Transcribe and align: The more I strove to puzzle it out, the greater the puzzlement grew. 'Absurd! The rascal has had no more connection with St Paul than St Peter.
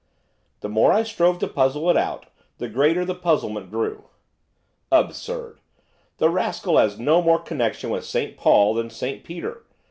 The 0.61 0.67
more 0.67 0.91
I 0.91 1.03
strove 1.03 1.37
to 1.37 1.47
puzzle 1.47 1.87
it 1.87 1.95
out, 1.95 2.25
the 2.57 2.67
greater 2.67 3.05
the 3.05 3.13
puzzlement 3.13 3.69
grew. 3.69 4.05
'Absurd! 4.91 5.59
The 6.17 6.31
rascal 6.31 6.79
has 6.79 6.93
had 6.93 7.01
no 7.01 7.21
more 7.21 7.37
connection 7.37 7.91
with 7.91 8.03
St 8.03 8.35
Paul 8.35 8.73
than 8.73 8.89
St 8.89 9.23
Peter. 9.23 9.63